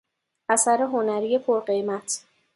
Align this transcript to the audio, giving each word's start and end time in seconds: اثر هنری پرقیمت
اثر 0.49 0.81
هنری 0.81 1.37
پرقیمت 1.37 2.25